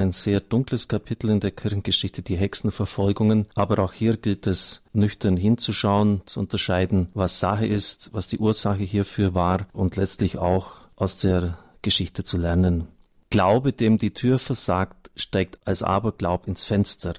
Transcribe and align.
ein 0.00 0.12
sehr 0.12 0.40
dunkles 0.40 0.86
Kapitel 0.86 1.28
in 1.28 1.40
der 1.40 1.50
Kirchengeschichte, 1.50 2.22
die 2.22 2.36
Hexenverfolgungen. 2.36 3.48
Aber 3.54 3.80
auch 3.80 3.92
hier 3.92 4.16
gilt 4.16 4.46
es, 4.46 4.82
nüchtern 4.92 5.36
hinzuschauen, 5.36 6.22
zu 6.24 6.38
unterscheiden, 6.38 7.08
was 7.14 7.40
Sache 7.40 7.66
ist, 7.66 8.10
was 8.12 8.28
die 8.28 8.38
Ursache 8.38 8.84
hierfür 8.84 9.34
war 9.34 9.66
und 9.72 9.96
letztlich 9.96 10.38
auch 10.38 10.72
aus 10.94 11.16
der 11.16 11.58
Geschichte 11.82 12.22
zu 12.22 12.36
lernen. 12.36 12.86
Glaube, 13.30 13.72
dem 13.72 13.98
die 13.98 14.12
Tür 14.12 14.38
versagt, 14.38 15.10
steigt 15.16 15.58
als 15.64 15.82
Aberglaub 15.82 16.46
ins 16.46 16.64
Fenster. 16.64 17.14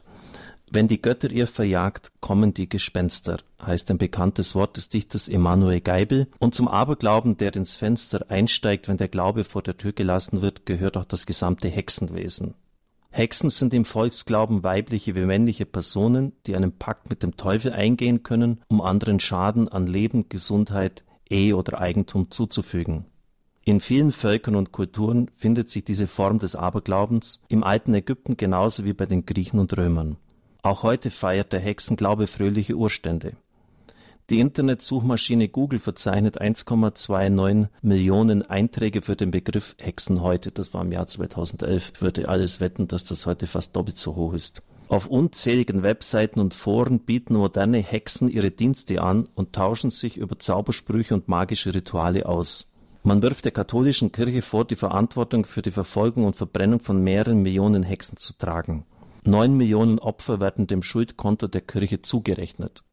Wenn 0.72 0.88
die 0.88 1.02
Götter 1.02 1.32
ihr 1.32 1.48
verjagt, 1.48 2.12
kommen 2.22 2.54
die 2.54 2.70
Gespenster, 2.70 3.40
heißt 3.62 3.90
ein 3.92 3.98
bekanntes 3.98 4.56
Wort 4.56 4.78
des 4.78 4.88
Dichters 4.88 5.28
Emanuel 5.28 5.82
Geibel. 5.82 6.28
Und 6.40 6.56
zum 6.56 6.68
Aberglauben, 6.68 7.38
der 7.38 7.56
ins 7.56 7.76
Fenster 7.76 8.26
einsteigt, 8.30 8.88
wenn 8.88 8.98
der 8.98 9.08
Glaube 9.08 9.44
vor 9.44 9.64
der 9.64 9.78
Tür 9.78 9.92
gelassen 9.92 10.42
wird, 10.42 10.66
gehört 10.66 10.96
auch 10.96 11.06
das 11.06 11.26
gesamte 11.26 11.68
Hexenwesen. 11.68 12.54
Hexen 13.12 13.50
sind 13.50 13.74
im 13.74 13.86
Volksglauben 13.86 14.64
weibliche 14.64 15.16
wie 15.16 15.26
männliche 15.26 15.66
Personen, 15.66 16.34
die 16.46 16.56
einen 16.56 16.78
Pakt 16.78 17.10
mit 17.10 17.24
dem 17.24 17.38
Teufel 17.38 17.74
eingehen 17.74 18.24
können, 18.24 18.62
um 18.68 18.82
anderen 18.82 19.20
Schaden 19.20 19.68
an 19.68 19.88
Leben, 19.88 20.30
Gesundheit, 20.30 21.04
Ehe 21.30 21.56
oder 21.56 21.80
Eigentum 21.80 22.30
zuzufügen. 22.30 23.06
In 23.66 23.82
vielen 23.82 24.12
Völkern 24.12 24.56
und 24.56 24.72
Kulturen 24.72 25.30
findet 25.36 25.70
sich 25.70 25.84
diese 25.84 26.08
Form 26.08 26.40
des 26.40 26.56
Aberglaubens, 26.56 27.44
im 27.50 27.64
alten 27.64 27.94
Ägypten 27.94 28.38
genauso 28.38 28.86
wie 28.86 28.94
bei 28.94 29.06
den 29.06 29.26
Griechen 29.26 29.60
und 29.60 29.76
Römern. 29.78 30.18
Auch 30.62 30.84
heute 30.84 31.12
feiert 31.12 31.54
der 31.54 31.60
Hexenglaube 31.60 32.28
fröhliche 32.28 32.76
Urstände. 32.76 33.34
Die 34.30 34.40
Internetsuchmaschine 34.42 35.50
Google 35.50 35.80
verzeichnet 35.80 36.40
1,29 36.40 37.70
Millionen 37.82 38.44
Einträge 38.44 39.02
für 39.02 39.16
den 39.16 39.32
Begriff 39.32 39.76
Hexen 39.80 40.22
heute. 40.22 40.52
Das 40.52 40.72
war 40.72 40.84
im 40.84 40.92
Jahr 40.92 41.08
2011. 41.08 41.94
Ich 41.96 42.02
würde 42.04 42.30
alles 42.30 42.60
wetten, 42.60 42.88
dass 42.88 43.04
das 43.04 43.26
heute 43.26 43.48
fast 43.48 43.76
doppelt 43.76 43.98
so 43.98 44.16
hoch 44.16 44.34
ist. 44.34 44.62
Auf 44.88 45.08
unzähligen 45.08 45.82
Webseiten 45.82 46.40
und 46.40 46.54
Foren 46.54 47.00
bieten 47.00 47.38
moderne 47.38 47.80
Hexen 47.80 48.30
ihre 48.30 48.52
Dienste 48.52 49.02
an 49.02 49.28
und 49.34 49.54
tauschen 49.54 49.90
sich 49.90 50.18
über 50.18 50.38
Zaubersprüche 50.38 51.16
und 51.16 51.28
magische 51.28 51.74
Rituale 51.74 52.28
aus. 52.28 52.72
Man 53.02 53.24
wirft 53.24 53.46
der 53.46 53.52
katholischen 53.52 54.12
Kirche 54.12 54.44
vor, 54.44 54.64
die 54.64 54.76
Verantwortung 54.76 55.44
für 55.46 55.64
die 55.64 55.72
Verfolgung 55.72 56.26
und 56.26 56.36
Verbrennung 56.36 56.82
von 56.82 57.04
mehreren 57.04 57.42
Millionen 57.42 57.82
Hexen 57.82 58.18
zu 58.18 58.34
tragen. 58.38 58.86
Neun 59.26 59.58
Millionen 59.58 59.98
Opfer 59.98 60.40
werden 60.40 60.68
dem 60.68 60.84
Schuldkonto 60.84 61.48
der 61.48 61.62
Kirche 61.62 62.04
zugerechnet. 62.04 62.84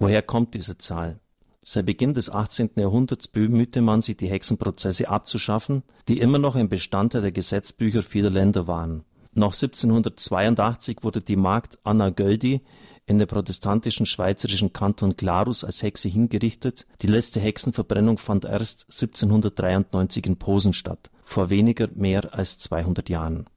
Woher 0.00 0.22
kommt 0.22 0.54
diese 0.54 0.78
Zahl? 0.78 1.20
Seit 1.62 1.84
Beginn 1.84 2.14
des 2.14 2.30
18. 2.30 2.70
Jahrhunderts 2.76 3.28
bemühte 3.28 3.82
man 3.82 4.00
sich, 4.00 4.16
die 4.16 4.30
Hexenprozesse 4.30 5.10
abzuschaffen, 5.10 5.82
die 6.08 6.20
immer 6.20 6.38
noch 6.38 6.56
ein 6.56 6.70
Bestandteil 6.70 7.20
der 7.20 7.32
Gesetzbücher 7.32 8.02
vieler 8.02 8.30
Länder 8.30 8.66
waren. 8.66 9.04
Noch 9.34 9.52
1782 9.52 10.98
wurde 11.02 11.20
die 11.20 11.36
Magd 11.36 11.78
Anna 11.84 12.08
Göldi 12.08 12.62
in 13.04 13.18
der 13.18 13.26
protestantischen 13.26 14.06
schweizerischen 14.06 14.72
Kanton 14.72 15.16
Glarus 15.16 15.64
als 15.64 15.82
Hexe 15.82 16.08
hingerichtet. 16.08 16.86
Die 17.02 17.06
letzte 17.06 17.40
Hexenverbrennung 17.40 18.16
fand 18.16 18.46
erst 18.46 18.86
1793 18.88 20.24
in 20.24 20.38
Posen 20.38 20.72
statt, 20.72 21.10
vor 21.24 21.50
weniger 21.50 21.88
mehr 21.94 22.32
als 22.32 22.58
200 22.58 23.10
Jahren. 23.10 23.50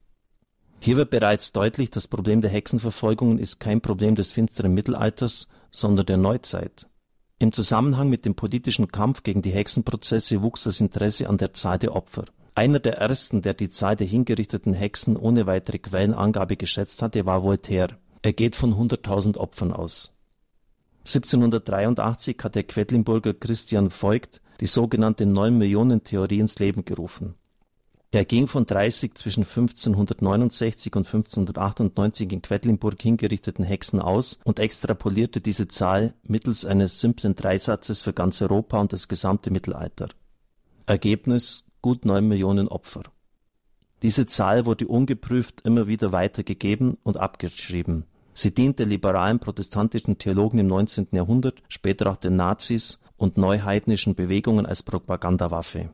Hier 0.81 0.97
wird 0.97 1.11
bereits 1.11 1.53
deutlich, 1.53 1.91
das 1.91 2.09
Problem 2.09 2.41
der 2.41 2.51
Hexenverfolgungen 2.51 3.39
ist 3.39 3.61
kein 3.61 3.79
Problem 3.79 4.15
des 4.15 4.33
finsteren 4.33 4.73
Mittelalters, 4.73 5.47
sondern 5.73 6.05
der 6.05 6.17
Neuzeit. 6.17 6.87
Im 7.39 7.51
Zusammenhang 7.51 8.09
mit 8.09 8.23
dem 8.23 8.35
politischen 8.35 8.87
Kampf 8.87 9.23
gegen 9.23 9.41
die 9.41 9.51
Hexenprozesse 9.51 10.41
wuchs 10.41 10.63
das 10.63 10.79
Interesse 10.79 11.27
an 11.27 11.37
der 11.37 11.51
Zahl 11.51 11.77
der 11.77 11.93
Opfer. 11.93 12.25
Einer 12.55 12.79
der 12.79 12.99
ersten, 12.99 13.41
der 13.41 13.55
die 13.55 13.69
Zahl 13.69 13.95
der 13.97 14.07
hingerichteten 14.07 14.73
Hexen 14.73 15.17
ohne 15.17 15.47
weitere 15.47 15.79
Quellenangabe 15.79 16.55
geschätzt 16.55 17.01
hatte, 17.01 17.25
war 17.25 17.43
Voltaire. 17.43 17.97
Er 18.21 18.31
geht 18.31 18.55
von 18.55 18.75
100.000 18.75 19.37
Opfern 19.37 19.73
aus. 19.73 20.15
1783 20.99 22.37
hat 22.41 22.55
der 22.55 22.63
Quedlinburger 22.63 23.33
Christian 23.33 23.89
Voigt 23.91 24.39
die 24.61 24.67
sogenannte 24.67 25.25
Neun-Millionen-Theorie 25.25 26.39
ins 26.39 26.59
Leben 26.59 26.85
gerufen. 26.85 27.35
Er 28.13 28.25
ging 28.25 28.45
von 28.45 28.67
30 28.67 29.15
zwischen 29.15 29.41
1569 29.41 30.95
und 30.95 31.07
1598 31.07 32.31
in 32.31 32.43
Quedlinburg 32.43 33.01
hingerichteten 33.01 33.65
Hexen 33.65 33.99
aus 33.99 34.37
und 34.43 34.59
extrapolierte 34.59 35.41
diese 35.41 35.67
Zahl 35.67 36.13
mittels 36.21 36.63
eines 36.63 36.99
simplen 36.99 37.35
Dreisatzes 37.35 38.03
für 38.03 38.13
ganz 38.13 38.39
Europa 38.39 38.79
und 38.79 38.93
das 38.93 39.07
gesamte 39.07 39.49
Mittelalter. 39.49 40.09
Ergebnis 40.85 41.65
gut 41.81 42.05
neun 42.05 42.27
Millionen 42.27 42.67
Opfer. 42.67 43.01
Diese 44.03 44.27
Zahl 44.27 44.67
wurde 44.67 44.85
ungeprüft 44.85 45.61
immer 45.61 45.87
wieder 45.87 46.11
weitergegeben 46.11 46.99
und 47.01 47.17
abgeschrieben. 47.17 48.05
Sie 48.35 48.53
diente 48.53 48.83
liberalen 48.83 49.39
protestantischen 49.39 50.19
Theologen 50.19 50.59
im 50.59 50.67
19. 50.67 51.07
Jahrhundert, 51.13 51.63
später 51.67 52.11
auch 52.11 52.17
den 52.17 52.35
Nazis 52.35 52.99
und 53.17 53.37
neuheidnischen 53.37 54.13
Bewegungen 54.13 54.67
als 54.67 54.83
Propagandawaffe 54.83 55.89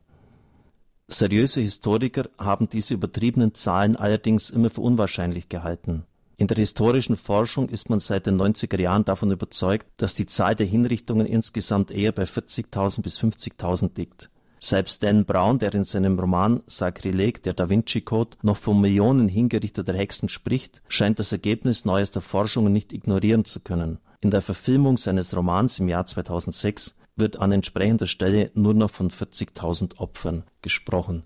Seriöse 1.12 1.60
Historiker 1.60 2.28
haben 2.38 2.68
diese 2.68 2.94
übertriebenen 2.94 3.54
Zahlen 3.54 3.96
allerdings 3.96 4.48
immer 4.50 4.70
für 4.70 4.80
unwahrscheinlich 4.80 5.48
gehalten. 5.48 6.04
In 6.36 6.46
der 6.46 6.56
historischen 6.56 7.16
Forschung 7.16 7.68
ist 7.68 7.90
man 7.90 7.98
seit 7.98 8.26
den 8.26 8.40
90er 8.40 8.80
Jahren 8.80 9.04
davon 9.04 9.30
überzeugt, 9.30 9.86
dass 9.98 10.14
die 10.14 10.26
Zahl 10.26 10.54
der 10.54 10.66
Hinrichtungen 10.66 11.26
insgesamt 11.26 11.90
eher 11.90 12.12
bei 12.12 12.22
40.000 12.22 13.02
bis 13.02 13.18
50.000 13.18 13.90
liegt. 13.96 14.30
Selbst 14.58 15.02
Dan 15.02 15.24
Brown, 15.24 15.58
der 15.58 15.74
in 15.74 15.84
seinem 15.84 16.18
Roman 16.18 16.62
Sakrileg, 16.66 17.42
der 17.42 17.54
Da 17.54 17.68
Vinci 17.68 18.02
Code, 18.02 18.36
noch 18.42 18.56
von 18.56 18.80
Millionen 18.80 19.28
hingerichteter 19.28 19.94
Hexen 19.94 20.28
spricht, 20.28 20.80
scheint 20.88 21.18
das 21.18 21.32
Ergebnis 21.32 21.84
neuester 21.84 22.20
Forschungen 22.20 22.72
nicht 22.72 22.92
ignorieren 22.92 23.44
zu 23.44 23.60
können. 23.60 23.98
In 24.20 24.30
der 24.30 24.42
Verfilmung 24.42 24.98
seines 24.98 25.34
Romans 25.34 25.78
im 25.78 25.88
Jahr 25.88 26.04
2006 26.06 26.94
wird 27.20 27.38
an 27.38 27.52
entsprechender 27.52 28.08
Stelle 28.08 28.50
nur 28.54 28.74
noch 28.74 28.90
von 28.90 29.10
40.000 29.10 29.98
Opfern 29.98 30.42
gesprochen. 30.62 31.22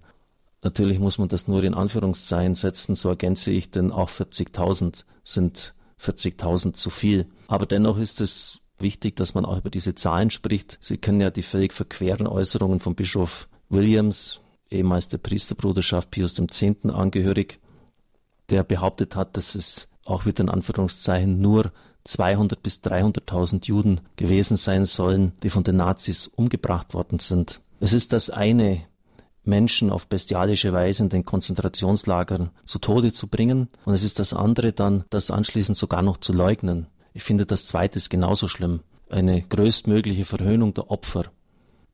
Natürlich 0.63 0.99
muss 0.99 1.19
man 1.19 1.29
das 1.29 1.49
nur 1.49 1.63
in 1.65 1.75
Anführungszeichen 1.75 2.55
setzen, 2.55 2.95
so 2.95 3.09
ergänze 3.09 3.51
ich, 3.51 3.71
denn 3.71 3.91
auch 3.91 4.11
40.000 4.11 5.05
sind 5.23 5.75
40.000 6.01 6.75
zu 6.75 6.91
viel. 6.91 7.27
Aber 7.49 7.67
dennoch 7.67 7.99
ist 7.99 8.21
es 8.21 8.61
wichtig, 8.79 9.17
dass 9.17 9.35
man 9.35 9.45
auch 9.45 9.59
über 9.59 9.71
diese 9.71 9.95
Zahlen 9.95 10.31
spricht. 10.31 10.79
Sie 10.81 10.99
kennen 10.99 11.21
ja 11.21 11.31
die 11.31 11.43
völlig 11.43 11.73
verqueren 11.73 12.27
Äußerungen 12.27 12.79
von 12.79 12.95
Bischof 12.95 13.49
Williams, 13.69 14.41
ehemals 14.71 15.09
der 15.09 15.19
Priesterbruderschaft 15.19 16.11
Pius 16.11 16.39
X. 16.39 16.63
angehörig, 16.85 17.61
der 18.51 18.65
behauptet 18.65 19.17
hat, 19.17 19.37
dass 19.37 19.55
es 19.55 19.89
auch 20.05 20.27
wieder 20.27 20.43
in 20.43 20.51
Anführungszeichen 20.51 21.41
nur 21.41 21.73
200 22.05 22.63
bis 22.63 22.81
300.000 22.83 23.67
Juden 23.67 24.01
gewesen 24.17 24.57
sein 24.57 24.85
sollen, 24.85 25.33
die 25.43 25.51
von 25.51 25.65
den 25.65 25.77
Nazis 25.77 26.27
umgebracht 26.27 26.95
worden 26.95 27.19
sind. 27.19 27.61
Es 27.81 27.93
ist 27.93 28.13
das 28.13 28.31
eine, 28.31 28.83
Menschen 29.45 29.91
auf 29.91 30.07
bestialische 30.07 30.73
Weise 30.73 31.03
in 31.03 31.09
den 31.11 31.25
Konzentrationslagern 31.25 32.51
zu 32.65 32.79
Tode 32.79 33.13
zu 33.13 33.29
bringen, 33.29 33.69
und 33.85 33.95
es 33.95 34.03
ist 34.03 34.19
das 34.19 34.33
andere 34.33 34.73
dann, 34.73 35.05
das 35.11 35.31
anschließend 35.31 35.77
sogar 35.77 36.03
noch 36.03 36.17
zu 36.17 36.33
leugnen. 36.33 36.87
Ich 37.13 37.23
finde 37.23 37.47
das 37.47 37.67
zweite 37.67 37.99
ist 37.99 38.11
genauso 38.11 38.49
schlimm. 38.49 38.81
Eine 39.11 39.43
größtmögliche 39.43 40.25
Verhöhnung 40.25 40.75
der 40.75 40.91
Opfer. 40.91 41.25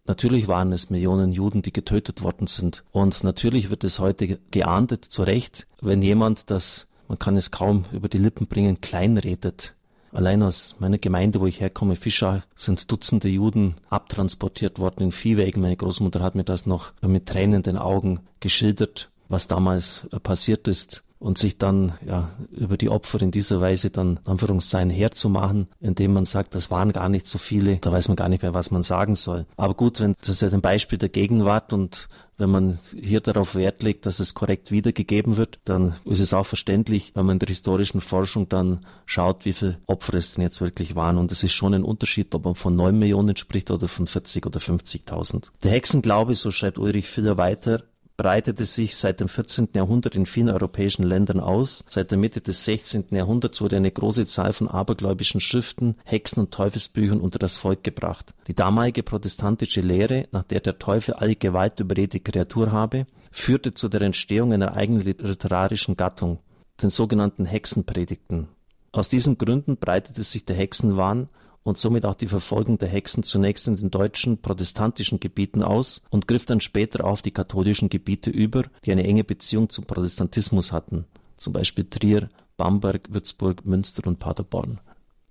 Natürlich 0.07 0.49
waren 0.49 0.73
es 0.73 0.91
Millionen 0.91 1.33
Juden, 1.33 1.63
die 1.63 1.73
getötet 1.73 2.23
worden 2.23 2.47
sind. 2.47 2.85
Und 2.91 3.23
natürlich 3.23 3.69
wird 3.69 3.85
es 3.85 3.99
heute 3.99 4.39
geahndet, 4.51 5.05
zu 5.05 5.23
Recht, 5.23 5.67
wenn 5.81 6.03
jemand 6.03 6.51
das, 6.51 6.87
man 7.09 7.19
kann 7.19 7.37
es 7.37 7.51
kaum 7.51 7.85
über 7.93 8.09
die 8.09 8.19
Lippen 8.19 8.47
bringen, 8.47 8.81
kleinredet. 8.81 9.75
Allein 10.13 10.43
aus 10.43 10.77
meiner 10.81 10.99
Gemeinde, 10.99 11.41
wo 11.41 11.47
ich 11.47 11.61
herkomme, 11.61 11.95
Fischer, 11.95 12.43
sind 12.57 12.91
Dutzende 12.91 13.29
Juden 13.29 13.77
abtransportiert 13.91 14.79
worden 14.79 15.05
in 15.05 15.13
Viehwägen. 15.13 15.63
Meine 15.63 15.77
Großmutter 15.77 16.21
hat 16.21 16.35
mir 16.35 16.45
das 16.45 16.67
noch 16.67 16.93
mit 17.01 17.27
tränenden 17.27 17.77
Augen 17.77 18.21
geschildert, 18.41 19.11
was 19.29 19.47
damals 19.47 20.07
äh, 20.13 20.19
passiert 20.19 20.67
ist 20.67 21.05
und 21.21 21.39
sich 21.39 21.59
dann 21.59 21.93
ja 22.05 22.31
über 22.51 22.77
die 22.77 22.89
Opfer 22.89 23.23
in 23.23 23.31
dieser 23.31 23.61
Weise 23.61 23.91
dann 23.91 24.19
Anführungszeichen 24.25 24.91
herzumachen, 24.91 25.69
indem 25.79 26.15
man 26.15 26.25
sagt, 26.25 26.55
das 26.55 26.71
waren 26.71 26.93
gar 26.93 27.09
nicht 27.09 27.29
so 27.29 27.39
viele, 27.39 27.77
da 27.77 27.93
weiß 27.93 28.09
man 28.09 28.17
gar 28.17 28.29
nicht 28.29 28.43
mehr, 28.43 28.55
was 28.55 28.71
man 28.71 28.83
sagen 28.83 29.15
soll. 29.15 29.47
Aber 29.57 29.75
gut, 29.75 30.01
wenn 30.01 30.17
das 30.21 30.31
ist 30.31 30.41
ja 30.41 30.49
ein 30.49 30.63
Beispiel 30.63 30.99
der 30.99 31.11
Gegenwart 31.11 31.73
und 31.73 32.09
wenn 32.39 32.51
man 32.51 32.79
hier 32.99 33.21
darauf 33.21 33.55
Wert 33.55 33.83
legt, 33.83 34.07
dass 34.07 34.19
es 34.19 34.33
korrekt 34.33 34.71
wiedergegeben 34.71 35.37
wird, 35.37 35.59
dann 35.67 35.97
ist 36.07 36.21
es 36.21 36.33
auch 36.33 36.47
verständlich, 36.47 37.13
wenn 37.15 37.27
man 37.27 37.35
in 37.35 37.39
der 37.39 37.49
historischen 37.49 38.01
Forschung 38.01 38.49
dann 38.49 38.81
schaut, 39.05 39.45
wie 39.45 39.53
viele 39.53 39.77
Opfer 39.87 40.15
es 40.15 40.33
denn 40.33 40.43
jetzt 40.43 40.63
wirklich 40.63 40.95
waren. 40.95 41.19
Und 41.19 41.31
es 41.31 41.45
ist 41.45 41.53
schon 41.53 41.75
ein 41.75 41.85
Unterschied, 41.85 42.35
ob 42.35 42.47
man 42.47 42.55
von 42.55 42.75
neun 42.75 42.99
Millionen 42.99 43.37
spricht 43.37 43.71
oder 43.71 43.89
von 43.89 44.07
40 44.07 44.47
oder 44.47 44.59
50.000. 44.59 45.49
Der 45.63 45.71
Hexenglaube, 45.73 46.35
so 46.35 46.51
schreibt 46.51 46.79
Ulrich 46.79 47.09
Filler 47.09 47.37
weiter, 47.37 47.83
breitete 48.21 48.67
sich 48.67 48.97
seit 48.97 49.21
dem 49.21 49.31
14. 49.31 49.71
Jahrhundert 49.75 50.15
in 50.15 50.27
vielen 50.27 50.51
europäischen 50.51 51.05
Ländern 51.05 51.41
aus. 51.41 51.87
Seit 51.89 52.11
der 52.11 52.19
Mitte 52.19 52.43
des 52.43 52.67
16. 52.67 53.07
Jahrhunderts 53.13 53.63
wurde 53.63 53.79
eine 53.79 53.91
große 53.91 54.27
Zahl 54.27 54.53
von 54.53 54.69
abergläubischen 54.69 55.41
Schriften, 55.41 55.97
Hexen 56.05 56.41
und 56.41 56.51
Teufelsbüchern 56.53 57.19
unter 57.19 57.39
das 57.39 57.57
Volk 57.57 57.83
gebracht. 57.83 58.35
Die 58.47 58.55
damalige 58.55 59.03
protestantische 59.03 59.81
Lehre, 59.81 60.29
nach 60.33 60.43
der 60.43 60.61
der 60.61 60.79
Teufel 60.79 61.15
alle 61.15 61.35
Gewalt 61.35 61.81
über 61.81 61.97
jede 61.97 62.21
Kreatur 62.21 62.73
habe, 62.73 63.07
führte 63.31 63.73
zu 63.73 63.89
der 63.89 64.03
Entstehung 64.03 64.53
einer 64.53 64.77
eigenen 64.77 65.01
literarischen 65.01 65.97
Gattung. 65.97 66.41
den 66.83 66.91
sogenannten 66.91 67.47
Hexenpredigten. 67.47 68.49
Aus 68.93 69.09
diesen 69.09 69.39
Gründen 69.39 69.79
breitete 69.79 70.23
sich 70.23 70.45
der 70.45 70.57
Hexenwahn 70.57 71.31
und 71.63 71.79
somit 71.79 72.07
auch 72.07 72.15
die 72.15 72.27
Verfolgung 72.27 72.79
der 72.79 72.89
Hexen 72.89 73.23
zunächst 73.23 73.69
in 73.69 73.77
den 73.77 73.91
deutschen 73.91 74.41
protestantischen 74.41 75.21
Gebieten 75.21 75.63
aus 75.63 76.03
und 76.11 76.27
griff 76.27 76.47
dann 76.47 76.61
später 76.61 77.05
auf 77.05 77.23
die 77.23 77.33
katholischen 77.33 77.89
Gebiete 77.89 78.31
über, 78.31 78.65
die 78.85 78.93
eine 78.93 79.05
enge 79.05 79.25
Beziehung 79.25 79.69
zum 79.69 79.85
Protestantismus 79.85 80.73
hatten, 80.73 81.05
zum 81.37 81.53
Beispiel 81.53 81.85
Trier, 81.85 82.31
Bamberg, 82.57 83.13
Würzburg, 83.13 83.65
Münster 83.65 84.07
und 84.07 84.19
Paderborn. 84.19 84.81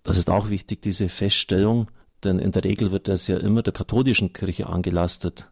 Das 0.03 0.17
ist 0.17 0.29
auch 0.29 0.49
wichtig, 0.49 0.81
diese 0.81 1.09
Feststellung, 1.09 1.89
denn 2.23 2.39
in 2.39 2.51
der 2.51 2.63
Regel 2.63 2.91
wird 2.91 3.07
das 3.07 3.27
ja 3.27 3.37
immer 3.37 3.63
der 3.63 3.73
katholischen 3.73 4.33
Kirche 4.33 4.67
angelastet. 4.67 5.49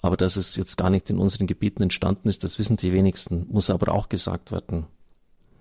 Aber 0.00 0.16
dass 0.16 0.36
es 0.36 0.56
jetzt 0.56 0.76
gar 0.76 0.90
nicht 0.90 1.08
in 1.08 1.18
unseren 1.18 1.46
Gebieten 1.46 1.82
entstanden 1.82 2.28
ist, 2.28 2.44
das 2.44 2.58
wissen 2.58 2.76
die 2.76 2.92
wenigsten, 2.92 3.46
muss 3.48 3.70
aber 3.70 3.92
auch 3.92 4.08
gesagt 4.08 4.52
werden. 4.52 4.86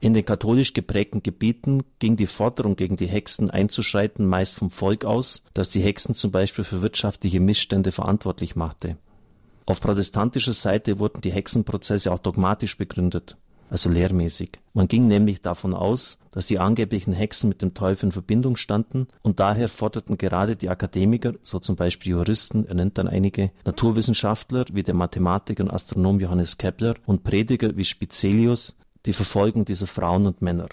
In 0.04 0.14
den 0.14 0.26
katholisch 0.26 0.74
geprägten 0.74 1.24
Gebieten 1.24 1.84
ging 2.00 2.18
die 2.18 2.28
Forderung 2.28 2.76
gegen 2.76 2.98
die 2.98 3.08
Hexen 3.08 3.50
einzuschreiten 3.50 4.26
meist 4.26 4.58
vom 4.58 4.70
Volk 4.70 5.06
aus, 5.06 5.46
das 5.54 5.70
die 5.70 5.80
Hexen 5.80 6.14
zum 6.14 6.30
Beispiel 6.30 6.66
für 6.66 6.82
wirtschaftliche 6.82 7.40
Missstände 7.40 7.94
verantwortlich 7.94 8.58
machte. 8.58 8.98
Auf 9.66 9.80
protestantischer 9.80 10.52
Seite 10.52 11.00
wurden 11.00 11.22
die 11.22 11.32
Hexenprozesse 11.32 12.12
auch 12.12 12.20
dogmatisch 12.20 12.78
begründet, 12.78 13.38
also 13.70 13.90
lehrmäßig. 13.90 14.60
Man 14.74 14.90
ging 14.90 15.08
nämlich 15.08 15.42
davon 15.42 15.74
aus, 15.74 16.18
dass 16.32 16.48
die 16.48 16.60
angeblichen 16.60 17.14
Hexen 17.14 17.48
mit 17.48 17.62
dem 17.62 17.74
Teufel 17.74 18.08
in 18.08 18.12
Verbindung 18.12 18.58
standen 18.58 19.08
und 19.22 19.40
daher 19.40 19.70
forderten 19.70 20.18
gerade 20.18 20.58
die 20.58 20.68
Akademiker, 20.68 21.36
so 21.44 21.60
zum 21.60 21.78
Beispiel 21.78 22.12
Juristen, 22.12 22.66
er 22.66 22.76
nennt 22.76 22.98
dann 22.98 23.08
einige, 23.08 23.52
Naturwissenschaftler 23.64 24.66
wie 24.74 24.84
der 24.84 24.96
Mathematiker 24.96 25.64
und 25.64 25.72
Astronom 25.72 26.20
Johannes 26.20 26.58
Kepler 26.58 26.96
und 27.06 27.24
Prediger 27.24 27.78
wie 27.78 27.86
Spizelius 27.86 28.78
die 29.06 29.14
Verfolgung 29.14 29.66
dieser 29.66 29.88
Frauen 29.88 30.26
und 30.26 30.42
Männer. 30.42 30.70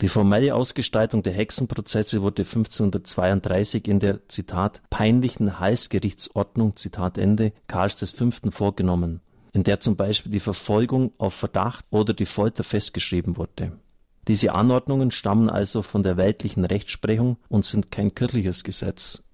Die 0.00 0.08
formelle 0.08 0.54
Ausgestaltung 0.54 1.22
der 1.22 1.34
Hexenprozesse 1.34 2.22
wurde 2.22 2.42
1532 2.42 3.86
in 3.86 4.00
der 4.00 4.26
Zitat 4.28 4.80
peinlichen 4.88 5.60
Heilsgerichtsordnung 5.60 6.74
Zitat 6.76 7.18
Ende 7.18 7.52
Karls 7.66 8.10
V. 8.10 8.30
vorgenommen, 8.50 9.20
in 9.52 9.62
der 9.62 9.80
zum 9.80 9.96
Beispiel 9.96 10.32
die 10.32 10.40
Verfolgung 10.40 11.12
auf 11.18 11.34
Verdacht 11.34 11.84
oder 11.90 12.14
die 12.14 12.24
Folter 12.24 12.64
festgeschrieben 12.64 13.36
wurde. 13.36 13.72
Diese 14.26 14.54
Anordnungen 14.54 15.10
stammen 15.10 15.50
also 15.50 15.82
von 15.82 16.02
der 16.02 16.16
weltlichen 16.16 16.64
Rechtsprechung 16.64 17.36
und 17.48 17.66
sind 17.66 17.90
kein 17.90 18.14
kirchliches 18.14 18.64
Gesetz. 18.64 19.24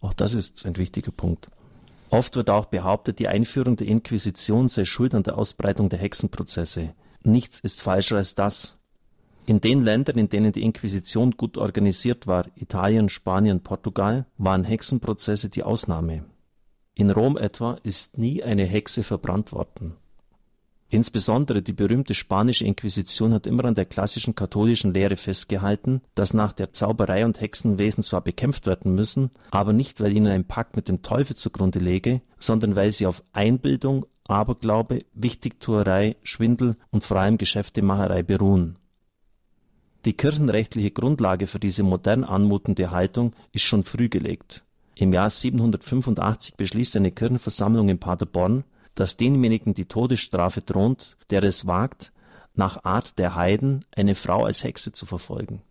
Auch 0.00 0.12
das 0.12 0.34
ist 0.34 0.66
ein 0.66 0.76
wichtiger 0.76 1.12
Punkt. 1.12 1.48
Oft 2.12 2.36
wird 2.36 2.50
auch 2.50 2.66
behauptet, 2.66 3.20
die 3.20 3.28
Einführung 3.28 3.76
der 3.76 3.86
Inquisition 3.86 4.68
sei 4.68 4.84
schuld 4.84 5.14
an 5.14 5.22
der 5.22 5.38
Ausbreitung 5.38 5.88
der 5.88 5.98
Hexenprozesse. 5.98 6.92
Nichts 7.22 7.58
ist 7.58 7.80
falscher 7.80 8.18
als 8.18 8.34
das. 8.34 8.78
In 9.46 9.62
den 9.62 9.82
Ländern, 9.82 10.18
in 10.18 10.28
denen 10.28 10.52
die 10.52 10.60
Inquisition 10.60 11.30
gut 11.30 11.56
organisiert 11.56 12.26
war, 12.26 12.44
Italien, 12.54 13.08
Spanien, 13.08 13.62
Portugal, 13.62 14.26
waren 14.36 14.62
Hexenprozesse 14.62 15.48
die 15.48 15.62
Ausnahme. 15.62 16.26
In 16.94 17.10
Rom 17.10 17.38
etwa 17.38 17.78
ist 17.82 18.18
nie 18.18 18.42
eine 18.42 18.66
Hexe 18.66 19.04
verbrannt 19.04 19.52
worden. 19.52 19.96
Insbesondere 20.92 21.62
die 21.62 21.72
berühmte 21.72 22.12
spanische 22.12 22.66
Inquisition 22.66 23.32
hat 23.32 23.46
immer 23.46 23.64
an 23.64 23.74
der 23.74 23.86
klassischen 23.86 24.34
katholischen 24.34 24.92
Lehre 24.92 25.16
festgehalten, 25.16 26.02
dass 26.14 26.34
nach 26.34 26.52
der 26.52 26.74
Zauberei 26.74 27.24
und 27.24 27.40
Hexenwesen 27.40 28.02
zwar 28.02 28.20
bekämpft 28.20 28.66
werden 28.66 28.94
müssen, 28.94 29.30
aber 29.50 29.72
nicht, 29.72 30.02
weil 30.02 30.14
ihnen 30.14 30.26
ein 30.26 30.44
Pakt 30.44 30.76
mit 30.76 30.88
dem 30.88 31.00
Teufel 31.00 31.34
zugrunde 31.34 31.78
läge, 31.78 32.20
sondern 32.38 32.76
weil 32.76 32.92
sie 32.92 33.06
auf 33.06 33.24
Einbildung, 33.32 34.04
Aberglaube, 34.28 35.06
Wichtigtuerei, 35.14 36.16
Schwindel 36.24 36.76
und 36.90 37.04
vor 37.04 37.16
allem 37.16 37.38
Geschäftemacherei 37.38 38.22
beruhen. 38.22 38.76
Die 40.04 40.12
kirchenrechtliche 40.12 40.90
Grundlage 40.90 41.46
für 41.46 41.58
diese 41.58 41.84
modern 41.84 42.22
anmutende 42.22 42.90
Haltung 42.90 43.32
ist 43.52 43.62
schon 43.62 43.82
früh 43.82 44.10
gelegt. 44.10 44.62
Im 44.96 45.14
Jahr 45.14 45.30
785 45.30 46.56
beschließt 46.56 46.96
eine 46.96 47.12
Kirchenversammlung 47.12 47.88
in 47.88 47.98
Paderborn, 47.98 48.64
dass 48.94 49.16
demjenigen 49.16 49.74
die 49.74 49.86
Todesstrafe 49.86 50.60
droht, 50.60 51.16
der 51.30 51.42
es 51.42 51.66
wagt, 51.66 52.12
nach 52.54 52.84
Art 52.84 53.18
der 53.18 53.34
Heiden 53.34 53.84
eine 53.96 54.14
Frau 54.14 54.44
als 54.44 54.62
Hexe 54.62 54.92
zu 54.92 55.06
verfolgen. 55.06 55.62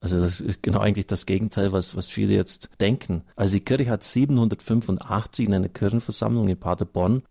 Also 0.00 0.20
das 0.20 0.40
ist 0.40 0.62
genau 0.62 0.78
eigentlich 0.78 1.06
das 1.06 1.26
Gegenteil, 1.26 1.72
was, 1.72 1.94
was 1.94 2.08
viele 2.08 2.34
jetzt 2.34 2.70
denken. 2.80 3.22
Also 3.36 3.54
die 3.54 3.64
Kirche 3.64 3.90
hat 3.90 4.02
785 4.02 5.46
in 5.46 5.54
einer 5.54 5.68
Kirchenversammlung 5.68 6.48
in 6.48 6.56
Paderborn 6.56 7.22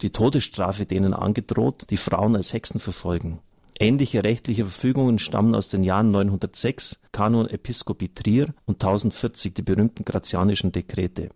die 0.00 0.10
Todesstrafe 0.10 0.86
denen 0.86 1.14
angedroht, 1.14 1.86
die 1.90 1.96
Frauen 1.96 2.36
als 2.36 2.52
Hexen 2.52 2.80
verfolgen. 2.80 3.40
Ähnliche 3.80 4.24
rechtliche 4.24 4.64
Verfügungen 4.64 5.18
stammen 5.18 5.54
aus 5.54 5.68
den 5.68 5.82
Jahren 5.84 6.10
906, 6.10 7.00
Kanon 7.12 7.48
Episcopi 7.48 8.08
Trier 8.08 8.54
und 8.66 8.76
1040, 8.76 9.54
die 9.54 9.62
berühmten 9.62 10.04
grazianischen 10.04 10.72
Dekrete. 10.72 11.30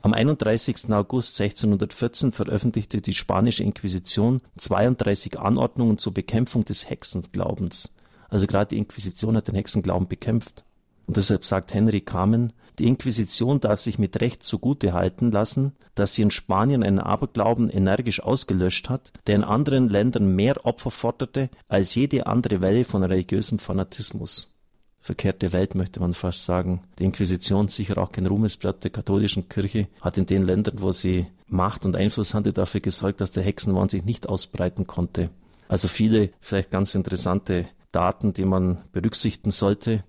Am 0.00 0.14
31. 0.14 0.92
August 0.92 1.40
1614 1.40 2.30
veröffentlichte 2.30 3.00
die 3.00 3.12
spanische 3.12 3.64
Inquisition 3.64 4.40
32 4.56 5.40
Anordnungen 5.40 5.98
zur 5.98 6.14
Bekämpfung 6.14 6.64
des 6.64 6.88
Hexenglaubens. 6.88 7.92
Also 8.28 8.46
gerade 8.46 8.68
die 8.68 8.78
Inquisition 8.78 9.36
hat 9.36 9.48
den 9.48 9.56
Hexenglauben 9.56 10.06
bekämpft. 10.06 10.64
Und 11.06 11.16
deshalb 11.16 11.44
sagt 11.44 11.74
Henry 11.74 12.00
Kamen, 12.00 12.52
die 12.78 12.86
Inquisition 12.86 13.58
darf 13.58 13.80
sich 13.80 13.98
mit 13.98 14.20
Recht 14.20 14.44
zugute 14.44 14.92
halten 14.92 15.32
lassen, 15.32 15.72
dass 15.96 16.14
sie 16.14 16.22
in 16.22 16.30
Spanien 16.30 16.84
einen 16.84 17.00
Aberglauben 17.00 17.68
energisch 17.68 18.22
ausgelöscht 18.22 18.88
hat, 18.88 19.10
der 19.26 19.34
in 19.34 19.44
anderen 19.44 19.88
Ländern 19.88 20.28
mehr 20.28 20.64
Opfer 20.64 20.92
forderte 20.92 21.50
als 21.66 21.96
jede 21.96 22.28
andere 22.28 22.60
Welle 22.60 22.84
von 22.84 23.02
religiösem 23.02 23.58
Fanatismus 23.58 24.52
verkehrte 25.00 25.52
Welt, 25.52 25.74
möchte 25.74 26.00
man 26.00 26.14
fast 26.14 26.44
sagen. 26.44 26.82
Die 26.98 27.04
Inquisition, 27.04 27.68
sicher 27.68 27.98
auch 27.98 28.12
kein 28.12 28.26
Ruhmesblatt 28.26 28.84
der 28.84 28.90
katholischen 28.90 29.48
Kirche, 29.48 29.88
hat 30.00 30.18
in 30.18 30.26
den 30.26 30.42
Ländern, 30.42 30.80
wo 30.80 30.92
sie 30.92 31.26
Macht 31.46 31.84
und 31.84 31.96
Einfluss 31.96 32.34
hatte, 32.34 32.52
dafür 32.52 32.80
gesorgt, 32.80 33.20
dass 33.20 33.30
der 33.30 33.42
Hexenwahn 33.42 33.88
sich 33.88 34.04
nicht 34.04 34.28
ausbreiten 34.28 34.86
konnte. 34.86 35.30
Also 35.68 35.88
viele 35.88 36.30
vielleicht 36.40 36.70
ganz 36.70 36.94
interessante 36.94 37.66
Daten, 37.92 38.32
die 38.32 38.44
man 38.44 38.78
berücksichtigen 38.92 39.50
sollte. 39.50 40.04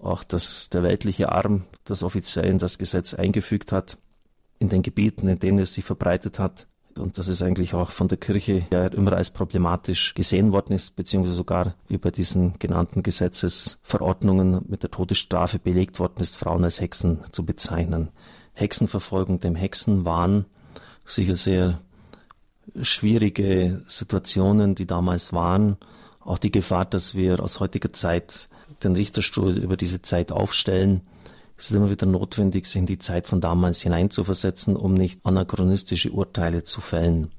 Auch, 0.00 0.24
dass 0.24 0.70
der 0.70 0.82
weltliche 0.82 1.30
Arm 1.30 1.64
das 1.84 2.02
offiziell 2.02 2.46
in 2.46 2.58
das 2.58 2.78
Gesetz 2.78 3.12
eingefügt 3.12 3.72
hat, 3.72 3.98
in 4.58 4.70
den 4.70 4.82
Gebieten, 4.82 5.28
in 5.28 5.38
denen 5.38 5.58
es 5.58 5.74
sich 5.74 5.84
verbreitet 5.84 6.38
hat, 6.38 6.66
und 6.96 7.18
das 7.18 7.28
ist 7.28 7.42
eigentlich 7.42 7.74
auch 7.74 7.90
von 7.90 8.08
der 8.08 8.18
Kirche 8.18 8.66
ja 8.72 8.86
immer 8.86 9.12
als 9.12 9.30
problematisch 9.30 10.14
gesehen 10.14 10.52
worden 10.52 10.74
ist, 10.74 10.96
beziehungsweise 10.96 11.36
sogar 11.36 11.74
bei 11.88 12.10
diesen 12.10 12.58
genannten 12.58 13.02
Gesetzesverordnungen 13.02 14.64
mit 14.68 14.82
der 14.82 14.90
Todesstrafe 14.90 15.58
belegt 15.58 15.98
worden 15.98 16.20
ist, 16.20 16.36
Frauen 16.36 16.64
als 16.64 16.80
Hexen 16.80 17.20
zu 17.30 17.44
bezeichnen. 17.44 18.10
Hexenverfolgung, 18.54 19.40
dem 19.40 19.56
Hexenwahn, 19.56 20.44
sicher 21.04 21.36
sehr 21.36 21.80
schwierige 22.82 23.82
Situationen, 23.86 24.74
die 24.74 24.86
damals 24.86 25.32
waren. 25.32 25.76
Auch 26.20 26.38
die 26.38 26.52
Gefahr, 26.52 26.84
dass 26.84 27.14
wir 27.14 27.42
aus 27.42 27.60
heutiger 27.60 27.92
Zeit 27.92 28.48
den 28.84 28.94
Richterstuhl 28.94 29.56
über 29.58 29.76
diese 29.76 30.02
Zeit 30.02 30.32
aufstellen, 30.32 31.02
es 31.60 31.70
ist 31.70 31.76
immer 31.76 31.90
wieder 31.90 32.06
notwendig, 32.06 32.66
sich 32.66 32.76
in 32.76 32.86
die 32.86 32.98
Zeit 32.98 33.26
von 33.26 33.42
damals 33.42 33.82
hineinzuversetzen, 33.82 34.76
um 34.76 34.94
nicht 34.94 35.20
anachronistische 35.24 36.10
Urteile 36.10 36.64
zu 36.64 36.80
fällen. 36.80 37.32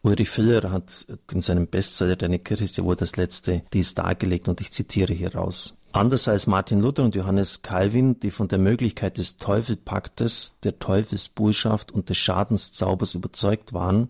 Ulrich 0.00 0.30
Filler 0.30 0.70
hat 0.70 1.04
in 1.30 1.42
seinem 1.42 1.66
Bestseller 1.66 2.16
Deine 2.16 2.38
Kirche 2.38 2.64
ist 2.64 2.78
ja 2.78 2.84
wohl 2.84 2.96
das 2.96 3.16
letzte 3.16 3.62
dies 3.74 3.94
dargelegt 3.94 4.48
und 4.48 4.62
ich 4.62 4.72
zitiere 4.72 5.12
hier 5.12 5.34
raus. 5.34 5.76
Anders 5.92 6.28
als 6.28 6.46
Martin 6.46 6.80
Luther 6.80 7.02
und 7.02 7.14
Johannes 7.14 7.60
Calvin, 7.60 8.18
die 8.20 8.30
von 8.30 8.48
der 8.48 8.58
Möglichkeit 8.58 9.18
des 9.18 9.36
Teufelpaktes, 9.36 10.60
der 10.62 10.78
Teufelsbullschaft 10.78 11.92
und 11.92 12.08
des 12.08 12.16
Schadenszaubers 12.16 13.14
überzeugt 13.14 13.74
waren 13.74 14.08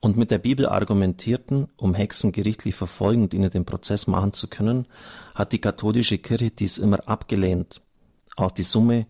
und 0.00 0.18
mit 0.18 0.30
der 0.30 0.38
Bibel 0.38 0.66
argumentierten, 0.66 1.68
um 1.76 1.94
Hexen 1.94 2.32
gerichtlich 2.32 2.74
verfolgen 2.74 3.22
und 3.22 3.32
ihnen 3.32 3.50
den 3.50 3.64
Prozess 3.64 4.06
machen 4.06 4.34
zu 4.34 4.48
können, 4.48 4.86
hat 5.34 5.52
die 5.52 5.60
katholische 5.60 6.18
Kirche 6.18 6.50
dies 6.50 6.76
immer 6.76 7.08
abgelehnt 7.08 7.80
auch 8.36 8.50
die 8.50 8.62
Summe, 8.62 9.06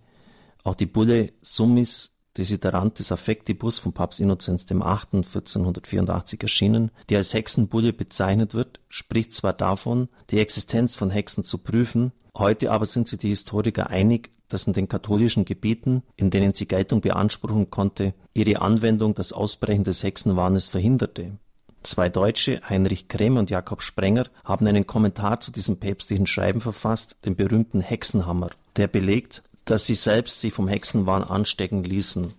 auch 0.63 0.75
die 0.75 0.87
Bulle 0.87 1.33
Summis 1.41 2.15
Desiderantes 2.37 3.13
Affectibus 3.13 3.79
von 3.79 3.93
Papst 3.93 4.19
Innozenz 4.19 4.69
VIII. 4.69 4.83
1484 4.83 6.43
erschienen, 6.43 6.91
die 7.09 7.17
als 7.17 7.33
Hexenbulle 7.33 7.93
bezeichnet 7.93 8.55
wird, 8.55 8.81
spricht 8.89 9.33
zwar 9.33 9.53
davon, 9.53 10.09
die 10.31 10.41
Existenz 10.41 10.97
von 10.97 11.11
Hexen 11.11 11.45
zu 11.45 11.59
prüfen, 11.59 12.13
heute 12.37 12.73
aber 12.73 12.87
sind 12.87 13.07
sich 13.07 13.21
die 13.21 13.29
Historiker 13.29 13.89
einig, 13.89 14.33
dass 14.49 14.67
in 14.67 14.73
den 14.73 14.89
katholischen 14.89 15.45
Gebieten, 15.45 16.03
in 16.17 16.31
denen 16.31 16.55
sie 16.55 16.67
Geltung 16.67 17.01
beanspruchen 17.01 17.71
konnte, 17.71 18.15
ihre 18.35 18.61
Anwendung 18.61 19.15
das 19.15 19.33
Ausbrechen 19.33 19.85
des 19.85 20.03
Hexenwahnes 20.03 20.69
verhinderte. 20.69 21.39
Zwei 21.85 22.09
Deutsche, 22.09 22.63
Heinrich 22.67 23.09
Krämer 23.09 23.41
und 23.41 23.51
Jakob 23.51 23.83
Sprenger, 23.83 24.25
haben 24.43 24.67
einen 24.67 24.87
Kommentar 24.87 25.41
zu 25.41 25.53
diesem 25.53 25.77
päpstlichen 25.77 26.27
Schreiben 26.27 26.63
verfasst, 26.63 27.19
den 27.27 27.37
berühmten 27.37 27.83
Hexenhammer, 27.83 28.49
der 28.77 28.89
belegt, 28.89 29.43
dass 29.67 29.85
sie 29.85 29.95
selbst 29.95 30.41
sich 30.41 30.55
vom 30.55 30.67
Hexenwahn 30.67 31.23
anstecken 31.23 31.85
ließen. 31.85 32.33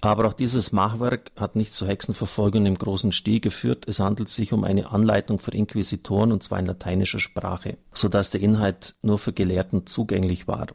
Aber 0.00 0.26
auch 0.26 0.32
dieses 0.32 0.72
Machwerk 0.72 1.30
hat 1.36 1.56
nicht 1.56 1.74
zu 1.74 1.86
Hexenverfolgung 1.86 2.64
im 2.64 2.78
großen 2.78 3.12
Stil 3.12 3.40
geführt. 3.40 3.84
Es 3.86 4.00
handelt 4.00 4.30
sich 4.30 4.54
um 4.54 4.64
eine 4.64 4.90
Anleitung 4.90 5.38
für 5.38 5.50
Inquisitoren 5.50 6.32
und 6.32 6.42
zwar 6.42 6.58
in 6.58 6.66
lateinischer 6.66 7.20
Sprache, 7.20 7.76
so 7.92 8.08
dass 8.08 8.30
der 8.30 8.40
Inhalt 8.40 8.94
nur 9.02 9.18
für 9.18 9.34
Gelehrten 9.34 9.86
zugänglich 9.86 10.48
war. 10.48 10.68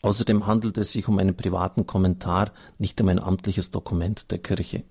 Außerdem 0.00 0.46
handelt 0.46 0.78
es 0.78 0.92
sich 0.92 1.06
um 1.06 1.18
einen 1.18 1.36
privaten 1.36 1.86
Kommentar, 1.86 2.50
nicht 2.78 2.98
um 3.02 3.08
ein 3.08 3.18
amtliches 3.18 3.70
Dokument 3.70 4.30
der 4.30 4.38
Kirche. 4.38 4.84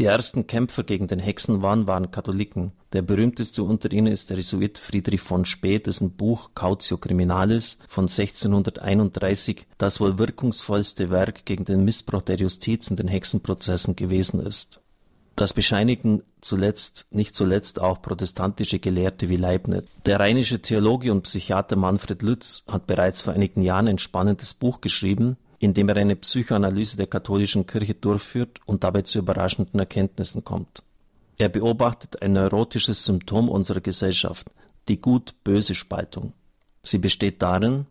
Die 0.00 0.06
ersten 0.06 0.46
Kämpfer 0.46 0.82
gegen 0.82 1.08
den 1.08 1.18
Hexenwahn 1.18 1.86
waren 1.86 2.10
Katholiken. 2.10 2.72
Der 2.94 3.02
berühmteste 3.02 3.62
unter 3.62 3.92
ihnen 3.92 4.06
ist 4.06 4.30
der 4.30 4.38
Jesuit 4.38 4.78
Friedrich 4.78 5.20
von 5.20 5.44
Spee, 5.44 5.78
dessen 5.78 6.12
Buch 6.12 6.52
Cautio 6.54 6.96
Criminalis 6.96 7.76
von 7.86 8.04
1631 8.04 9.66
das 9.76 10.00
wohl 10.00 10.16
wirkungsvollste 10.16 11.10
Werk 11.10 11.44
gegen 11.44 11.66
den 11.66 11.84
Missbrauch 11.84 12.22
der 12.22 12.36
Justiz 12.36 12.88
in 12.88 12.96
den 12.96 13.08
Hexenprozessen 13.08 13.94
gewesen 13.94 14.40
ist. 14.40 14.80
Das 15.36 15.52
bescheinigen 15.52 16.22
zuletzt, 16.40 17.04
nicht 17.10 17.34
zuletzt 17.34 17.78
auch 17.78 18.00
protestantische 18.00 18.78
Gelehrte 18.78 19.28
wie 19.28 19.36
Leibniz. 19.36 19.84
Der 20.06 20.18
rheinische 20.18 20.62
Theologe 20.62 21.12
und 21.12 21.24
Psychiater 21.24 21.76
Manfred 21.76 22.22
Lütz 22.22 22.64
hat 22.68 22.86
bereits 22.86 23.20
vor 23.20 23.34
einigen 23.34 23.60
Jahren 23.60 23.86
ein 23.86 23.98
spannendes 23.98 24.54
Buch 24.54 24.80
geschrieben, 24.80 25.36
indem 25.60 25.90
er 25.90 25.96
eine 25.96 26.16
Psychoanalyse 26.16 26.96
der 26.96 27.06
katholischen 27.06 27.66
Kirche 27.66 27.94
durchführt 27.94 28.58
und 28.64 28.82
dabei 28.82 29.02
zu 29.02 29.18
überraschenden 29.18 29.78
Erkenntnissen 29.78 30.42
kommt. 30.42 30.82
Er 31.38 31.50
beobachtet 31.50 32.20
ein 32.22 32.32
neurotisches 32.32 33.04
Symptom 33.04 33.48
unserer 33.48 33.80
Gesellschaft, 33.80 34.48
die 34.88 35.00
Gut-Böse 35.00 35.74
Spaltung. 35.74 36.32
Sie 36.82 36.98
besteht 36.98 37.42
darin, 37.42 37.86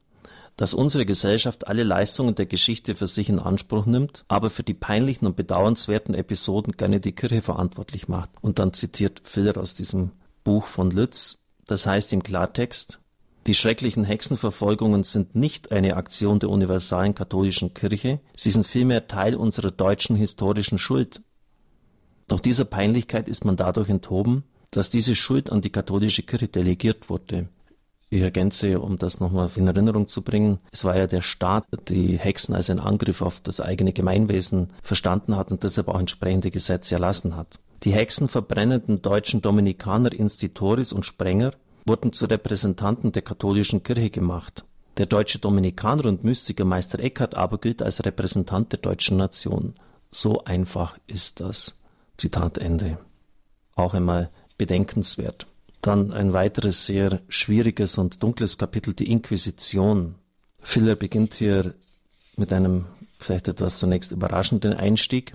dass 0.58 0.74
unsere 0.74 1.06
Gesellschaft 1.06 1.68
alle 1.68 1.84
Leistungen 1.84 2.36
der 2.36 2.48
Geschichte 2.48 2.96
für 2.96 3.08
sich 3.08 3.30
in 3.30 3.40
Anspruch 3.40 3.86
nimmt, 3.86 4.26
aber 4.28 4.50
für 4.50 4.64
die 4.64 4.74
peinlichen 4.74 5.26
und 5.26 5.36
bedauernswerten 5.36 6.16
Episoden 6.16 6.74
gerne 6.74 7.00
die 7.00 7.14
Kirche 7.14 7.42
verantwortlich 7.42 8.08
macht. 8.08 8.30
Und 8.42 8.60
dann 8.60 8.74
zitiert 8.74 9.22
Filler 9.24 9.58
aus 9.58 9.74
diesem 9.74 10.12
Buch 10.44 10.66
von 10.66 10.92
Lütz, 10.92 11.38
das 11.66 11.86
heißt 11.86 12.12
im 12.14 12.24
Klartext, 12.24 13.00
die 13.48 13.55
schrecklichen 13.55 14.03
Hexenverfolgungen 14.03 15.03
sind 15.03 15.36
nicht 15.36 15.72
eine 15.72 15.96
Aktion 15.96 16.39
der 16.39 16.50
universalen 16.50 17.15
katholischen 17.15 17.74
Kirche, 17.74 18.19
sie 18.36 18.51
sind 18.51 18.67
vielmehr 18.67 19.08
Teil 19.08 19.36
unserer 19.36 19.72
deutschen 19.72 20.15
historischen 20.15 20.77
Schuld. 20.77 21.22
Doch 22.27 22.39
dieser 22.39 22.65
Peinlichkeit 22.65 23.27
ist 23.27 23.46
man 23.46 23.55
dadurch 23.55 23.89
enthoben, 23.89 24.43
dass 24.72 24.89
diese 24.89 25.15
Schuld 25.15 25.51
an 25.51 25.62
die 25.62 25.72
katholische 25.72 26.24
Kirche 26.24 26.48
delegiert 26.48 27.10
wurde. 27.10 27.48
Ich 28.12 28.22
ergänze, 28.22 28.79
um 28.79 28.98
das 28.98 29.19
nochmal 29.19 29.50
in 29.55 29.67
Erinnerung 29.67 30.08
zu 30.08 30.24
bringen, 30.24 30.60
es 30.72 30.84
war 30.84 30.98
ja 30.98 31.05
der 31.05 31.22
Staat, 31.22 31.65
der 31.72 31.79
die 31.79 32.17
Hexen 32.17 32.55
als 32.55 32.69
einen 32.69 32.79
Angriff 32.79 33.22
auf 33.22 33.39
das 33.39 33.62
eigene 33.62 33.93
Gemeinwesen 33.93 34.74
verstanden 34.81 35.36
hat 35.36 35.51
und 35.51 35.63
deshalb 35.63 35.88
auch 35.88 36.00
entsprechende 36.00 36.50
Gesetze 36.50 36.96
erlassen 36.96 37.36
hat. 37.36 37.60
Die 37.84 37.93
hexenverbrennenden 37.93 39.01
deutschen 39.01 39.41
Dominikaner 39.41 40.12
Institoris 40.12 40.91
und 40.91 41.05
Sprenger 41.05 41.53
wurden 41.89 42.13
zu 42.13 42.25
Repräsentanten 42.25 43.12
der 43.12 43.24
katholischen 43.24 43.84
Kirche 43.84 44.10
gemacht. 44.10 44.63
Der 44.98 45.08
deutsche 45.08 45.39
Dominikaner 45.39 46.05
und 46.05 46.24
Mystiker 46.24 46.63
Meister 46.63 47.00
Eckhart 47.00 47.36
aber 47.36 47.58
gilt 47.58 47.81
als 47.81 48.05
Repräsentant 48.05 48.72
der 48.72 48.79
deutschen 48.79 49.17
Nation. 49.17 49.74
So 50.12 50.46
einfach 50.46 50.98
ist 51.08 51.41
das. 51.41 51.75
Zitat 52.15 52.58
Ende. 52.58 52.98
Auch 53.75 53.93
einmal 53.93 54.29
bedenkenswert. 54.58 55.48
Dann 55.81 56.12
ein 56.12 56.34
weiteres 56.34 56.86
sehr 56.86 57.22
schwieriges 57.29 57.98
und 57.98 58.22
dunkles 58.22 58.58
Kapitel, 58.58 58.93
die 58.93 59.10
Inquisition. 59.10 60.15
Filler 60.62 60.96
beginnt 60.96 61.34
hier 61.34 61.74
mit 62.36 62.53
einem 62.53 62.86
vielleicht 63.17 63.48
etwas 63.48 63.77
zunächst 63.77 64.12
überraschenden 64.12 64.74
Einstieg 64.74 65.34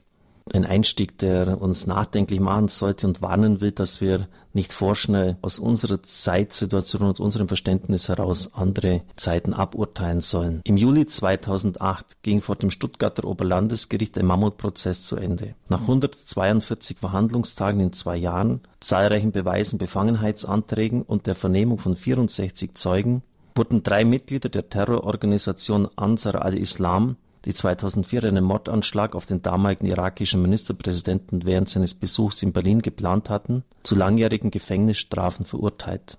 ein 0.53 0.67
Einstieg, 0.67 1.19
der 1.19 1.61
uns 1.61 1.87
nachdenklich 1.87 2.41
machen 2.41 2.69
sollte 2.69 3.07
und 3.07 3.23
warnen 3.23 3.61
will, 3.61 3.73
dass 3.73 4.01
wir 4.01 4.29
nicht 4.53 4.73
vorschnell 4.73 5.37
aus 5.41 5.59
unserer 5.59 6.03
Zeitsituation 6.03 7.03
und 7.03 7.19
unserem 7.19 7.49
Verständnis 7.49 8.09
heraus 8.09 8.53
andere 8.55 9.03
Zeiten 9.17 9.55
aburteilen 9.55 10.21
sollen. 10.21 10.61
Im 10.65 10.77
Juli 10.77 11.07
2008 11.07 12.23
ging 12.23 12.41
vor 12.41 12.57
dem 12.57 12.71
Stuttgarter 12.71 13.25
Oberlandesgericht 13.25 14.19
ein 14.19 14.27
Mammutprozess 14.27 15.05
zu 15.05 15.17
Ende. 15.17 15.55
Nach 15.69 15.81
142 15.81 16.99
Verhandlungstagen 16.99 17.81
in 17.81 17.93
zwei 17.93 18.17
Jahren, 18.17 18.61
zahlreichen 18.81 19.33
Beweisen, 19.33 19.79
Befangenheitsanträgen 19.79 21.03
und 21.03 21.27
der 21.27 21.35
Vernehmung 21.35 21.79
von 21.79 21.97
64 21.97 22.75
Zeugen 22.75 23.23
wurden 23.57 23.83
drei 23.83 24.05
Mitglieder 24.05 24.49
der 24.49 24.69
Terrororganisation 24.69 25.89
Ansar 25.97 26.43
al-Islam 26.43 27.17
die 27.45 27.55
2004 27.55 28.25
einen 28.25 28.45
Mordanschlag 28.45 29.15
auf 29.15 29.27
den 29.27 29.43
damaligen 29.43 29.87
irakischen 29.87 30.41
Ministerpräsidenten 30.43 31.45
während 31.45 31.69
seines 31.69 31.95
Besuchs 31.95 32.43
in 32.43 32.53
Berlin 32.53 32.83
geplant 32.83 33.31
hatten, 33.31 33.65
zu 33.83 33.95
langjährigen 33.95 34.51
Gefängnisstrafen 34.51 35.45
verurteilt. 35.45 36.19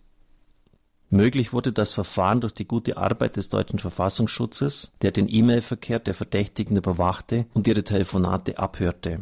Möglich 1.09 1.53
wurde 1.53 1.71
das 1.71 1.93
Verfahren 1.93 2.41
durch 2.41 2.53
die 2.53 2.67
gute 2.67 2.97
Arbeit 2.97 3.35
des 3.35 3.49
deutschen 3.49 3.79
Verfassungsschutzes, 3.79 4.93
der 5.01 5.11
den 5.11 5.27
E-Mail-Verkehr 5.29 5.99
der 5.99 6.13
Verdächtigen 6.13 6.77
überwachte 6.77 7.45
und 7.53 7.67
ihre 7.67 7.83
Telefonate 7.83 8.57
abhörte. 8.57 9.21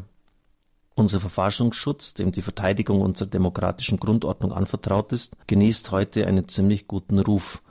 Unser 0.96 1.20
Verfassungsschutz, 1.20 2.14
dem 2.14 2.32
die 2.32 2.42
Verteidigung 2.42 3.02
unserer 3.02 3.30
demokratischen 3.30 4.00
Grundordnung 4.00 4.54
anvertraut 4.54 5.12
ist, 5.12 5.36
genießt 5.48 5.92
heute 5.92 6.28
einen 6.28 6.48
ziemlich 6.48 6.88
guten 6.88 7.20
Ruf 7.20 7.62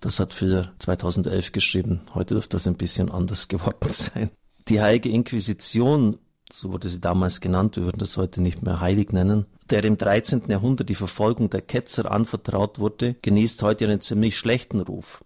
das 0.00 0.20
hat 0.20 0.32
Phil 0.32 0.70
2011 0.78 1.52
geschrieben. 1.52 2.02
Heute 2.14 2.34
dürfte 2.34 2.56
das 2.56 2.66
ein 2.66 2.76
bisschen 2.76 3.10
anders 3.10 3.48
geworden 3.48 3.92
sein. 3.92 4.30
Die 4.68 4.80
Heilige 4.80 5.08
Inquisition, 5.08 6.18
so 6.52 6.72
wurde 6.72 6.88
sie 6.88 7.00
damals 7.00 7.40
genannt, 7.40 7.76
wir 7.76 7.84
würden 7.84 7.98
das 7.98 8.16
heute 8.16 8.40
nicht 8.40 8.62
mehr 8.62 8.80
heilig 8.80 9.12
nennen, 9.12 9.46
der 9.70 9.84
im 9.84 9.96
13. 9.98 10.44
Jahrhundert 10.48 10.88
die 10.88 10.94
Verfolgung 10.94 11.50
der 11.50 11.62
Ketzer 11.62 12.10
anvertraut 12.10 12.78
wurde, 12.78 13.14
genießt 13.22 13.62
heute 13.62 13.84
einen 13.86 14.00
ziemlich 14.00 14.36
schlechten 14.36 14.80
Ruf. 14.80 15.20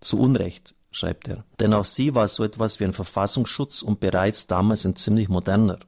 Zu 0.00 0.18
Unrecht, 0.18 0.74
schreibt 0.90 1.28
er. 1.28 1.44
Denn 1.60 1.74
auch 1.74 1.84
sie 1.84 2.14
war 2.14 2.28
so 2.28 2.44
etwas 2.44 2.80
wie 2.80 2.84
ein 2.84 2.92
Verfassungsschutz 2.92 3.82
und 3.82 4.00
bereits 4.00 4.46
damals 4.46 4.84
ein 4.84 4.96
ziemlich 4.96 5.28
moderner. 5.28 5.78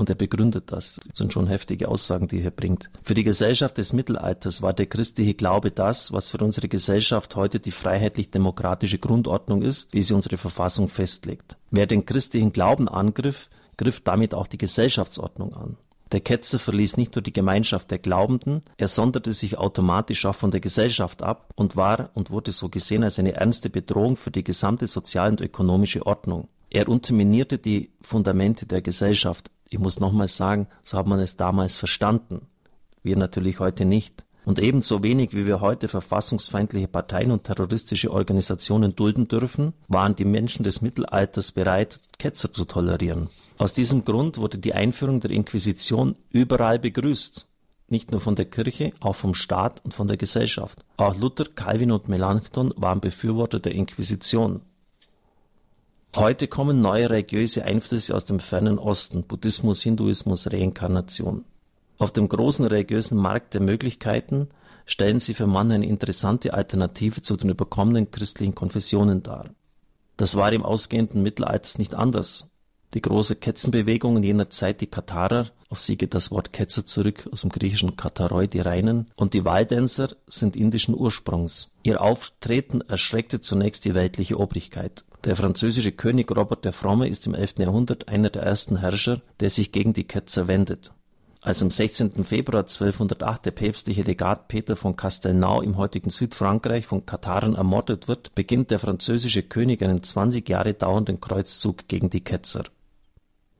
Und 0.00 0.08
er 0.08 0.14
begründet 0.14 0.72
das. 0.72 0.98
Das 1.06 1.18
sind 1.18 1.30
schon 1.30 1.46
heftige 1.46 1.88
Aussagen, 1.88 2.26
die 2.26 2.36
er 2.36 2.40
hier 2.40 2.50
bringt. 2.52 2.88
Für 3.02 3.12
die 3.12 3.22
Gesellschaft 3.22 3.76
des 3.76 3.92
Mittelalters 3.92 4.62
war 4.62 4.72
der 4.72 4.86
christliche 4.86 5.34
Glaube 5.34 5.70
das, 5.70 6.10
was 6.10 6.30
für 6.30 6.38
unsere 6.38 6.68
Gesellschaft 6.68 7.36
heute 7.36 7.60
die 7.60 7.70
freiheitlich-demokratische 7.70 8.96
Grundordnung 8.96 9.60
ist, 9.60 9.92
wie 9.92 10.00
sie 10.00 10.14
unsere 10.14 10.38
Verfassung 10.38 10.88
festlegt. 10.88 11.58
Wer 11.70 11.86
den 11.86 12.06
christlichen 12.06 12.54
Glauben 12.54 12.88
angriff, 12.88 13.50
griff 13.76 14.00
damit 14.00 14.32
auch 14.32 14.46
die 14.46 14.56
Gesellschaftsordnung 14.56 15.52
an. 15.52 15.76
Der 16.12 16.20
Ketzer 16.20 16.58
verließ 16.58 16.96
nicht 16.96 17.14
nur 17.14 17.22
die 17.22 17.34
Gemeinschaft 17.34 17.90
der 17.90 17.98
Glaubenden, 17.98 18.62
er 18.78 18.88
sonderte 18.88 19.34
sich 19.34 19.58
automatisch 19.58 20.24
auch 20.24 20.34
von 20.34 20.50
der 20.50 20.60
Gesellschaft 20.60 21.22
ab 21.22 21.52
und 21.56 21.76
war 21.76 22.08
und 22.14 22.30
wurde 22.30 22.52
so 22.52 22.70
gesehen 22.70 23.04
als 23.04 23.18
eine 23.18 23.34
ernste 23.34 23.68
Bedrohung 23.68 24.16
für 24.16 24.30
die 24.30 24.44
gesamte 24.44 24.86
soziale 24.86 25.32
und 25.32 25.42
ökonomische 25.42 26.06
Ordnung. 26.06 26.48
Er 26.72 26.88
unterminierte 26.88 27.58
die 27.58 27.90
Fundamente 28.00 28.64
der 28.64 28.80
Gesellschaft, 28.80 29.50
ich 29.70 29.78
muss 29.78 30.00
nochmals 30.00 30.36
sagen, 30.36 30.66
so 30.82 30.98
hat 30.98 31.06
man 31.06 31.20
es 31.20 31.36
damals 31.36 31.76
verstanden. 31.76 32.48
Wir 33.02 33.16
natürlich 33.16 33.60
heute 33.60 33.84
nicht. 33.84 34.24
Und 34.44 34.58
ebenso 34.58 35.02
wenig 35.02 35.32
wie 35.32 35.46
wir 35.46 35.60
heute 35.60 35.86
verfassungsfeindliche 35.86 36.88
Parteien 36.88 37.30
und 37.30 37.44
terroristische 37.44 38.10
Organisationen 38.10 38.96
dulden 38.96 39.28
dürfen, 39.28 39.74
waren 39.86 40.16
die 40.16 40.24
Menschen 40.24 40.64
des 40.64 40.80
Mittelalters 40.80 41.52
bereit, 41.52 42.00
Ketzer 42.18 42.52
zu 42.52 42.64
tolerieren. 42.64 43.28
Aus 43.58 43.72
diesem 43.72 44.04
Grund 44.04 44.38
wurde 44.38 44.58
die 44.58 44.74
Einführung 44.74 45.20
der 45.20 45.30
Inquisition 45.30 46.16
überall 46.30 46.78
begrüßt. 46.78 47.46
Nicht 47.88 48.10
nur 48.10 48.20
von 48.20 48.34
der 48.34 48.46
Kirche, 48.46 48.92
auch 49.00 49.16
vom 49.16 49.34
Staat 49.34 49.84
und 49.84 49.94
von 49.94 50.08
der 50.08 50.16
Gesellschaft. 50.16 50.84
Auch 50.96 51.16
Luther, 51.16 51.44
Calvin 51.44 51.92
und 51.92 52.08
Melanchthon 52.08 52.72
waren 52.76 53.00
Befürworter 53.00 53.60
der 53.60 53.72
Inquisition. 53.72 54.62
Heute 56.16 56.48
kommen 56.48 56.80
neue 56.80 57.08
religiöse 57.08 57.64
Einflüsse 57.64 58.16
aus 58.16 58.24
dem 58.24 58.40
fernen 58.40 58.80
Osten, 58.80 59.22
Buddhismus, 59.22 59.80
Hinduismus, 59.80 60.50
Reinkarnation. 60.50 61.44
Auf 61.98 62.10
dem 62.10 62.28
großen 62.28 62.64
religiösen 62.64 63.16
Markt 63.16 63.54
der 63.54 63.60
Möglichkeiten 63.60 64.48
stellen 64.86 65.20
sie 65.20 65.34
für 65.34 65.46
Mann 65.46 65.70
eine 65.70 65.86
interessante 65.86 66.52
Alternative 66.52 67.22
zu 67.22 67.36
den 67.36 67.50
überkommenen 67.50 68.10
christlichen 68.10 68.56
Konfessionen 68.56 69.22
dar. 69.22 69.50
Das 70.16 70.34
war 70.34 70.52
im 70.52 70.64
ausgehenden 70.64 71.22
Mittelalters 71.22 71.78
nicht 71.78 71.94
anders. 71.94 72.50
Die 72.92 73.02
große 73.02 73.36
Ketzenbewegung 73.36 74.16
in 74.16 74.24
jener 74.24 74.50
Zeit, 74.50 74.80
die 74.80 74.88
Katharer, 74.88 75.52
auf 75.68 75.78
sie 75.78 75.96
geht 75.96 76.14
das 76.14 76.32
Wort 76.32 76.52
Ketzer 76.52 76.84
zurück 76.84 77.28
aus 77.30 77.42
dem 77.42 77.50
griechischen 77.50 77.94
Kataroi, 77.94 78.48
die 78.48 78.58
Reinen, 78.58 79.06
und 79.14 79.32
die 79.32 79.44
Waldenser 79.44 80.08
sind 80.26 80.56
indischen 80.56 80.96
Ursprungs. 80.96 81.72
Ihr 81.84 82.02
Auftreten 82.02 82.80
erschreckte 82.80 83.40
zunächst 83.40 83.84
die 83.84 83.94
weltliche 83.94 84.40
Obrigkeit. 84.40 85.04
Der 85.24 85.36
französische 85.36 85.92
König 85.92 86.34
Robert 86.34 86.64
der 86.64 86.72
Fromme 86.72 87.06
ist 87.06 87.26
im 87.26 87.34
11. 87.34 87.58
Jahrhundert 87.58 88.08
einer 88.08 88.30
der 88.30 88.42
ersten 88.42 88.78
Herrscher, 88.78 89.20
der 89.40 89.50
sich 89.50 89.70
gegen 89.70 89.92
die 89.92 90.04
Ketzer 90.04 90.48
wendet. 90.48 90.92
Als 91.42 91.62
am 91.62 91.70
16. 91.70 92.24
Februar 92.24 92.62
1208 92.62 93.44
der 93.44 93.50
päpstliche 93.50 94.00
Legat 94.00 94.48
Peter 94.48 94.76
von 94.76 94.96
Castelnau 94.96 95.60
im 95.60 95.76
heutigen 95.76 96.08
Südfrankreich 96.08 96.86
von 96.86 97.04
Kataren 97.04 97.54
ermordet 97.54 98.08
wird, 98.08 98.34
beginnt 98.34 98.70
der 98.70 98.78
französische 98.78 99.42
König 99.42 99.82
einen 99.82 100.02
20 100.02 100.48
Jahre 100.48 100.72
dauernden 100.72 101.20
Kreuzzug 101.20 101.86
gegen 101.86 102.08
die 102.08 102.22
Ketzer. 102.22 102.64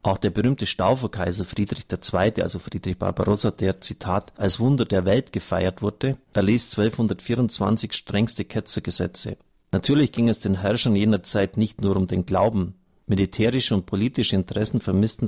Auch 0.02 0.16
der 0.16 0.30
berühmte 0.30 0.64
Stauferkaiser 0.64 1.44
Friedrich 1.44 1.84
II., 1.90 2.42
also 2.42 2.58
Friedrich 2.58 2.96
Barbarossa, 2.96 3.50
der 3.50 3.82
Zitat 3.82 4.32
als 4.38 4.60
Wunder 4.60 4.86
der 4.86 5.04
Welt 5.04 5.30
gefeiert 5.30 5.82
wurde, 5.82 6.16
erließ 6.32 6.78
1224 6.78 7.92
strengste 7.92 8.46
Ketzergesetze. 8.46 9.36
Natürlich 9.72 10.12
ging 10.12 10.28
es 10.28 10.40
den 10.40 10.60
Herrschern 10.60 10.96
jener 10.96 11.22
Zeit 11.22 11.56
nicht 11.56 11.80
nur 11.80 11.96
um 11.96 12.06
den 12.06 12.26
Glauben. 12.26 12.74
Militärische 13.06 13.74
und 13.74 13.86
politische 13.86 14.36
Interessen 14.36 14.80
vermischten 14.80 15.26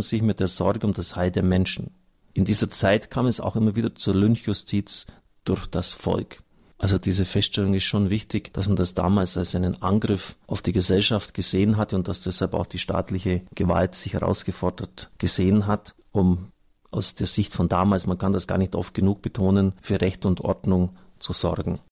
sich 0.00 0.22
mit 0.22 0.40
der 0.40 0.48
Sorge 0.48 0.86
um 0.86 0.92
das 0.92 1.16
Heil 1.16 1.30
der 1.30 1.42
Menschen. 1.42 1.90
In 2.32 2.44
dieser 2.44 2.70
Zeit 2.70 3.10
kam 3.10 3.26
es 3.26 3.40
auch 3.40 3.56
immer 3.56 3.76
wieder 3.76 3.94
zur 3.94 4.14
Lynchjustiz 4.14 5.06
durch 5.44 5.66
das 5.66 5.92
Volk. 5.92 6.42
Also 6.78 6.98
diese 6.98 7.24
Feststellung 7.24 7.74
ist 7.74 7.84
schon 7.84 8.10
wichtig, 8.10 8.52
dass 8.52 8.66
man 8.66 8.76
das 8.76 8.94
damals 8.94 9.36
als 9.36 9.54
einen 9.54 9.80
Angriff 9.80 10.36
auf 10.46 10.60
die 10.60 10.72
Gesellschaft 10.72 11.32
gesehen 11.32 11.76
hatte 11.76 11.96
und 11.96 12.08
dass 12.08 12.20
deshalb 12.20 12.54
auch 12.54 12.66
die 12.66 12.78
staatliche 12.78 13.42
Gewalt 13.54 13.94
sich 13.94 14.14
herausgefordert 14.14 15.10
gesehen 15.18 15.66
hat, 15.66 15.94
um 16.10 16.48
aus 16.90 17.14
der 17.14 17.26
Sicht 17.26 17.52
von 17.52 17.68
damals, 17.68 18.06
man 18.06 18.18
kann 18.18 18.32
das 18.32 18.46
gar 18.46 18.58
nicht 18.58 18.74
oft 18.74 18.94
genug 18.94 19.22
betonen, 19.22 19.72
für 19.80 20.00
Recht 20.00 20.26
und 20.26 20.40
Ordnung 20.40 20.96
zu 21.18 21.32
sorgen. 21.32 21.78